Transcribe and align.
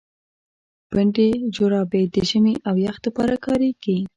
پنډي 0.89 1.29
جراپي 1.55 2.03
د 2.13 2.15
ژمي 2.29 2.55
او 2.67 2.75
يخ 2.85 2.95
د 3.03 3.05
پاره 3.15 3.37
کاريږي. 3.45 3.97